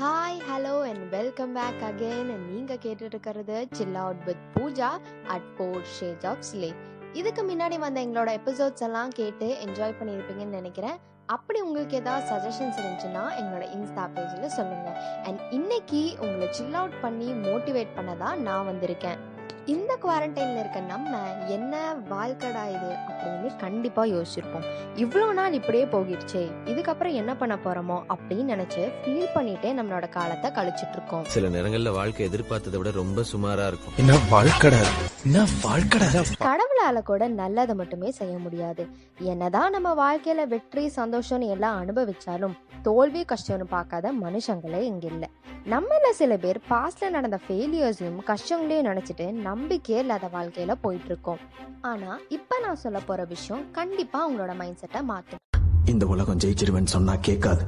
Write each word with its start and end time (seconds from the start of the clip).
Hi 0.00 0.38
hello 0.50 0.82
and 0.82 1.10
welcome 1.10 1.52
back 1.52 1.82
again 1.82 2.30
நீங்க 2.52 2.74
கேட்டுட்டு 2.74 3.02
இருக்கிறது 3.02 3.68
chill 3.70 3.94
out 3.94 4.24
with 4.24 4.44
Pooja 4.54 4.88
at 5.26 5.56
four 5.56 5.86
ஷேஜ் 6.00 6.26
of 6.26 6.44
slay 6.52 6.74
இதுக்கு 7.12 7.42
முன்னாடி 7.42 7.78
வந்த 7.78 8.04
எங்களோட 8.04 8.40
எபிசோட்ஸ் 8.44 8.82
எல்லாம் 8.82 9.08
கேட்டு 9.08 9.56
என்ஜாய் 9.66 9.98
பண்ணியிருப்பீங்கன்னு 10.00 10.58
நினைக்கிறேன். 10.60 10.96
அப்படி 11.26 11.60
உங்களுக்கு 11.60 11.96
ஏதாவது 11.96 12.26
சஜஷன்ஸ் 12.34 12.78
இருந்துச்சுன்னா 12.78 13.24
எங்களோட 13.40 13.64
இன்ஸ்டா 13.76 14.08
பேஜில் 14.14 14.46
சொல்லுங்கள் 14.46 14.98
அண்ட் 15.24 15.40
இன்னைக்கு 15.50 16.16
உங்களை 16.20 16.52
சில் 16.52 16.74
அவுட் 16.74 17.00
பண்ணி 17.00 17.32
மோட்டிவேட் 17.32 17.94
பண்ண 17.94 18.14
தான் 18.14 18.42
நான் 18.42 18.68
வந்திருக்கேன். 18.68 19.27
இந்த 19.68 19.92
குவாரண்டைன்ல 20.02 20.60
இருக்க 20.60 20.80
நம்ம 20.86 21.12
என்ன 21.54 21.74
வாழ்க்கடா 22.10 22.62
இது 22.68 22.90
அப்படின்னு 23.06 23.48
கண்டிப்பா 23.62 24.02
யோசிச்சிருப்போம் 24.10 24.66
இவ்வளோ 24.96 25.26
நாள் 25.32 25.56
இப்படியே 25.58 25.86
போகிடுச்சே 25.86 26.42
இதுக்கப்புறம் 26.70 27.18
என்ன 27.20 27.32
பண்ண 27.36 27.54
போறோமோ 27.64 27.98
அப்படின்னு 28.14 28.52
நினைச்சு 28.52 28.82
ஃபீல் 29.00 29.34
பண்ணிட்டே 29.34 29.72
நம்மளோட 29.78 30.08
காலத்தை 30.10 30.50
கழிச்சிட்டு 30.52 30.96
இருக்கோம் 30.98 31.26
சில 31.30 31.50
நேரங்கள்ல 31.54 31.92
வாழ்க்கை 31.98 32.24
எதிர்பார்த்ததை 32.28 32.78
விட 32.80 32.92
ரொம்ப 32.98 33.24
சுமாரா 33.30 33.66
இருக்கும் 33.66 33.96
என்ன 33.98 34.16
வாழ்க்கடா? 34.32 34.80
என்ன 35.24 35.38
வாழ்க்கடா? 35.62 36.08
கடவுளால 36.42 36.98
கூட 37.04 37.22
நல்லதை 37.36 37.74
மட்டுமே 37.76 38.10
செய்ய 38.18 38.34
முடியாது 38.38 38.82
என்னதான் 39.28 39.74
நம்ம 39.76 39.92
வாழ்க்கையில 39.98 40.46
வெற்றி 40.48 40.84
சந்தோஷம்னு 40.96 41.52
எல்லாம் 41.54 41.78
அனுபவிச்சாலும் 41.82 42.56
தோல்வி 42.82 43.24
கஷ்டம்னு 43.28 43.64
பார்க்காத 43.64 44.12
மனுஷங்களே 44.12 44.80
இங்க 44.80 45.06
இல்லை. 45.06 45.28
நம்மள 45.66 46.10
சில 46.12 46.36
பேர் 46.36 46.60
பாஸ்ட்ல 46.70 47.10
நடந்த 47.10 47.40
ஃபெயிலியர்ஸையும் 47.48 48.22
கஷ்டங்களையும் 48.24 48.86
நினைச்சிட்டு 48.86 49.32
நம்பிக்கையே 49.32 50.00
இல்லாத 50.00 50.30
வாழ்க்கையில 50.32 50.72
போயிட்டு 50.80 51.06
இருக்கோம் 51.06 51.38
ஆனா 51.80 52.18
இப்ப 52.28 52.58
நான் 52.58 52.76
சொல்ல 52.76 53.00
போற 53.00 53.24
விஷயம் 53.24 53.70
கண்டிப்பா 53.70 54.30
உங்களோட 54.30 54.56
மைண்ட் 54.56 54.78
செட்டை 54.78 55.02
மாற்றும் 55.02 55.40
இந்த 55.84 56.06
உலகம் 56.06 56.38
ஜெயிச்சிருவேன் 56.38 56.84
சொன்னா 56.84 57.14
கேட்காது. 57.14 57.64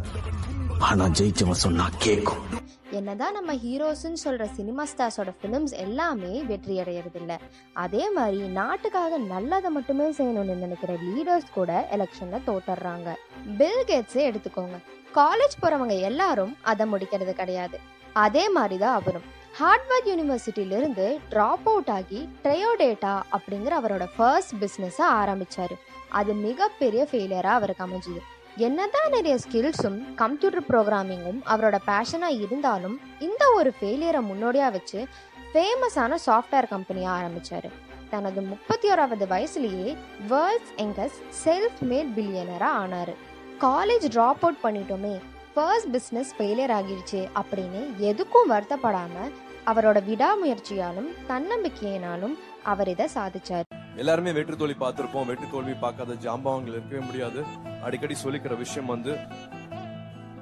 ஆனா 0.81 1.05
ஜெயிச்சவன் 1.05 1.62
சொன்னா 1.64 1.89
கேக்கும். 2.05 2.45
என்னதான் 2.91 3.33
நம்ம 3.33 3.55
ஹீரோஸ்ன்னு 3.55 4.20
சொல்ற 4.25 4.45
சினிமா 4.53 4.84
ஸ்டார்ஸோட 4.84 5.33
ஃபிலிம்ஸ் 5.41 5.72
எல்லாமே 5.72 6.42
வெற்றி 6.42 6.78
அடையிறது 6.78 7.14
இல்ல 7.14 7.41
அதே 7.72 8.11
மாதிரி 8.11 8.37
நாட்டுக்காக 8.37 9.19
நல்லதை 9.19 9.70
மட்டுமே 9.70 10.05
செய்யணும்னு 10.05 10.55
நினைக்கிற 10.55 10.92
லீடர்ஸ் 10.95 11.53
கூட 11.55 11.89
எலெக்ஷன்ல 11.92 12.41
தோட்டுறாங்க 12.47 13.14
பில் 13.59 13.84
கேட்ஸே 13.87 14.27
எடுத்துக்கோங்க. 14.31 14.78
காலேஜ் 15.14 15.56
போறவங்க 15.62 16.00
எல்லாரும் 16.00 16.56
அதை 16.61 16.92
முடிக்கிறது 16.92 17.33
கிடையாது. 17.33 17.78
அதே 18.12 18.48
மாதிரி 18.48 18.78
தான் 18.78 18.94
அவரும். 18.94 19.28
ஹார்ட்வர்ட் 19.61 20.09
யூனிவர்சிட்டியில 20.09 20.77
இருந்து 20.77 21.20
ட்ராப் 21.31 21.65
அவுட் 21.65 21.89
ஆகி 21.89 22.28
ட்ரையோடேட்டா 22.44 23.22
அப்படிங்கிற 23.33 23.72
அவரோட 23.83 24.06
ஃபர்ஸ்ட் 24.17 24.55
பிஸ்னஸை 24.61 25.06
ஆரம்பிச்சாரு. 25.12 25.75
அது 26.09 26.33
மிகப்பெரிய 26.33 27.09
ஃபெயிலியரா 27.11 27.55
அவருக்கு 27.59 27.84
அமைஞ்சுது. 27.84 28.20
என்னதான் 28.56 29.11
நிறைய 29.11 29.37
ஸ்கில்ஸும் 29.37 30.15
கம்ப்யூட்டர் 30.15 30.67
ப்ரோக்ராமிங்கும் 30.69 31.39
அவரோட 31.47 31.77
பேஷனாக 31.87 32.41
இருந்தாலும் 32.41 33.01
இந்த 33.19 33.53
ஒரு 33.55 33.73
ஃபெயிலியரை 33.81 34.20
முன்னோடியாக 34.20 34.70
வச்சு 34.70 35.06
ஃபேமஸான 35.55 36.15
சாஃப்ட்வேர் 36.27 36.69
கம்பெனியாக 36.69 37.17
ஆரம்பித்தார் 37.17 37.71
தனது 38.11 38.41
முப்பத்தி 38.41 38.91
ஓராவது 38.91 39.27
வயசுலேயே 39.27 39.97
வேர்ல்ட்ஸ் 40.28 40.75
எங்கஸ்ட் 40.77 41.23
செல்ஃப் 41.45 41.81
மேட் 41.81 42.11
பில்லியனராக 42.17 42.78
ஆனார். 42.83 43.15
காலேஜ் 43.61 44.06
ட்ராப் 44.15 44.41
அவுட் 44.41 44.62
பண்ணிட்டோமே 44.62 45.21
ஃபர்ஸ்ட் 45.55 45.97
பிஸ்னஸ் 45.97 46.33
ஃபெயிலியர் 46.39 46.75
ஆகிடுச்சு 46.78 47.28
அப்படின்னு 47.43 47.83
எதுக்கும் 47.98 48.51
வருத்தப்படாமல் 48.51 49.33
அவரோட 49.67 49.98
விடாமுயற்சியாலும் 50.09 51.11
தன்னம்பிக்கையினாலும் 51.28 52.39
அவர் 52.62 52.89
இதை 52.89 53.09
சாதிச்சார். 53.15 53.80
எல்லாருமே 54.01 54.31
வெற்றி 54.37 54.55
தோல்வி 54.56 54.77
பார்த்துருப்போம். 54.83 55.27
வெற்றி 55.31 55.47
தோல்வி 55.53 55.75
பார்க்காத 55.83 56.12
ஜாம்பவங்கள் 56.25 56.75
இருக்கவே 56.77 57.01
முடியாது. 57.06 57.41
அடிக்கடி 57.87 58.15
சொல்லிக்கிற 58.23 58.55
விஷயம் 58.62 58.93
வந்து 58.95 59.12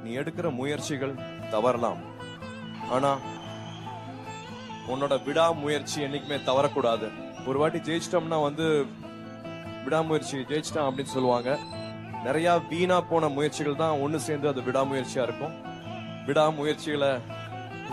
நீ 0.03 0.11
எடுக்கிற 0.21 0.49
முயற்சிகள் 0.59 1.15
தவறலாம். 1.55 2.01
ஆனா 2.97 3.11
உன்னோட 4.93 5.15
விடாமுயற்சி 5.29 5.99
என்னைக்குமே 6.07 6.39
தவறக்கூடாது. 6.51 7.09
ஒரு 7.49 7.59
வாட்டி 7.63 7.81
ஜெயிச்சிட்டோம்னா 7.89 8.39
வந்து 8.49 8.67
விடாமுயற்சி 9.87 10.37
ஜெயிச்சிட்டான் 10.53 10.89
அப்படின்னு 10.89 11.15
சொல்லுவாங்க. 11.17 11.51
நிறைய 12.27 12.55
வீணா 12.71 12.99
போன 13.11 13.29
முயற்சிகள் 13.39 13.83
தான் 13.83 14.01
ஒன்று 14.05 14.21
சேர்ந்து 14.29 14.51
அது 14.53 14.63
விடாமுயற்சியா 14.69 15.25
இருக்கும். 15.29 15.57
விடாமுயற்சிகளை 16.29 17.11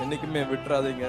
என்னைக்குமே 0.03 0.43
விட்டுறாதீங்க. 0.51 1.07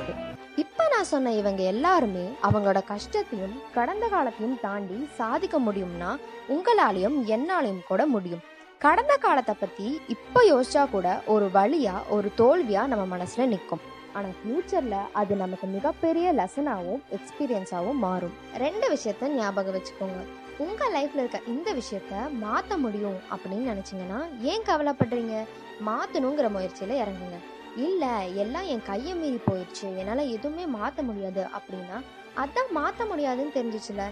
இப்ப 0.56 0.88
நான் 0.90 1.04
சொன்ன 1.04 1.32
இவங்க 1.32 1.62
எல்லாருமே 1.62 2.28
அவங்களோட 2.42 2.84
கஷ்டத்தையும் 2.84 3.62
கடந்த 3.74 4.08
காலத்தையும் 4.08 4.60
தாண்டி 4.60 5.08
சாதிக்க 5.14 5.60
முடியும்னா 5.60 6.16
உங்களாலையும் 6.48 7.16
என்னாலையும் 7.26 7.82
கூட 7.88 8.06
முடியும். 8.06 8.40
கடந்த 8.78 9.16
காலத்தை 9.16 9.54
பத்தி 9.60 10.00
இப்ப 10.08 10.42
யோசிச்சா 10.42 10.90
கூட 10.90 11.22
ஒரு 11.26 11.50
வழியா 11.54 12.08
ஒரு 12.08 12.32
தோல்வியா 12.36 12.86
நம்ம 12.86 13.16
மனசுல 13.16 13.46
நிற்கும் 13.46 13.80
ஆனா 14.12 14.28
ஃபியூச்சர்ல 14.28 14.96
அது 15.12 15.36
நமக்கு 15.36 15.66
மிகப்பெரிய 15.66 16.32
லெசனாகவும் 16.32 17.02
எக்ஸ்பீரியன்ஸாகவும் 17.10 18.02
மாறும். 18.06 18.32
ரெண்டு 18.56 18.88
விஷயத்த 18.92 19.28
ஞாபகம் 19.28 19.74
வச்சுக்கோங்க. 19.74 20.20
உங்க 20.58 20.88
லைஃப்ல 20.88 21.14
இருக்க 21.14 21.40
இந்த 21.46 21.74
விஷயத்த 21.74 22.14
மாத்த 22.44 22.78
முடியும் 22.78 23.18
அப்படின்னு 23.30 23.70
நினைச்சீங்கன்னா 23.72 24.20
ஏன் 24.40 24.62
கவலைப்படுறீங்க? 24.62 25.44
மாத்தணுங்கிற 25.86 26.48
முயற்சியில 26.56 26.96
இறங்குங்க. 27.02 27.38
இல்ல 27.84 28.04
எல்லாம் 28.42 28.68
என் 28.72 28.84
கையை 28.90 29.14
மீறி 29.20 29.38
போயிடுச்சு. 29.46 29.86
என்னால 30.00 30.22
எதுவுமே 30.36 30.64
மாத்த 30.76 31.02
முடியாது. 31.08 31.42
அப்படின்னா 31.56 31.96
அதான் 32.42 32.70
மாத்த 32.78 33.06
முடியாதுன்னு 33.10 33.56
தெரிஞ்சிச்சுல. 33.56 34.04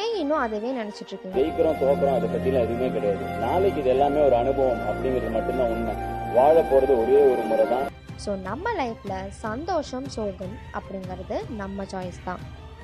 ஏன் 0.00 0.14
இன்னும் 0.20 0.44
அதவே 0.44 0.70
நினைச்சிட்டு 0.78 1.12
இருக்கீங்க? 1.12 1.36
ஜெயிக்கிறோம் 1.38 1.80
தோக்குறோம் 1.82 2.16
அதை 2.18 2.28
பத்திலாம் 2.34 2.64
எதுவுமே 2.66 2.88
கிடையாது. 2.96 3.24
நாளைக்கு 3.44 3.80
இது 3.82 3.90
எல்லாமே 3.94 4.20
ஒரு 4.28 4.36
அனுபவம் 4.42 4.84
அப்படிங்கிறது 4.90 5.34
மட்டும்தான் 5.36 5.72
உண்மை. 5.74 5.94
வாழ 6.38 6.56
போறது 6.70 6.94
ஒரே 7.02 7.20
ஒரு 7.32 7.44
முறை 7.50 7.66
தான் 7.74 7.86
ஸோ 8.24 8.30
நம்ம 8.48 8.70
லைஃப்ல 8.80 9.16
சந்தோஷம் 9.44 10.08
சோகம் 10.16 10.56
அப்படிங்கிறது 10.78 11.36
நம்ம 11.62 11.84
சாய்ஸ் 11.92 12.24
தான். 12.24 12.42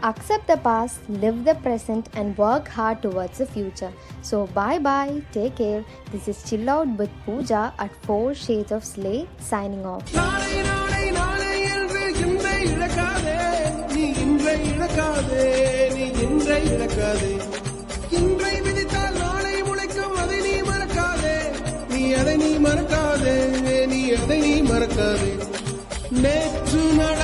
accept 0.10 0.50
the 0.50 0.56
past 0.66 0.94
live 1.24 1.40
the 1.48 1.54
present 1.64 2.08
and 2.20 2.38
work 2.44 2.70
hard 2.76 3.02
towards 3.06 3.42
the 3.42 3.48
future 3.54 3.94
so 4.30 4.38
bye 4.54 4.82
bye 4.86 5.16
take 5.36 5.56
care 5.60 5.82
this 6.12 6.30
is 6.34 6.44
chill 6.50 6.72
out 6.76 6.94
with 7.02 7.18
Pooja 7.26 7.64
at 7.86 7.98
four 8.06 8.38
shades 8.46 8.76
of 8.78 8.88
slay 8.92 9.16
signing 9.50 9.88
off 9.94 10.06
நாளை 10.18 10.54
நாளை 10.70 11.04
நாளை 11.18 11.52
என்று 11.74 12.04
இன்றை 12.24 12.56
இழக்காதே 12.72 13.38
நீ 13.94 14.06
இன்றை 14.26 14.58
இழக்காதே 14.72 15.48
நீ 15.96 16.06
இன்றை 16.28 16.62
இழக்காதே 16.76 17.34
இன்றை 18.20 18.56
விதித்தால் 18.68 19.18
நாளை 19.22 19.56
முளைக்கும் 19.68 20.16
அதை 20.24 20.40
நீ 20.48 20.56
மறக்காதே 20.70 21.38
நீ 21.94 22.04
அதை 22.22 22.38
நீ 22.44 22.52
மறக்காதே 22.68 23.36
நீ 23.92 24.02
அதை 24.22 24.40
நீ 24.46 24.56
மறக்காதே 24.72 25.32
நேற்று 26.24 26.82
நடந்த 26.98 27.23